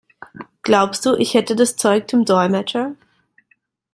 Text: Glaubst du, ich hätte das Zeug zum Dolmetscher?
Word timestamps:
Glaubst 0.63 1.05
du, 1.05 1.13
ich 1.17 1.35
hätte 1.35 1.55
das 1.55 1.75
Zeug 1.75 2.09
zum 2.09 2.25
Dolmetscher? 2.25 2.95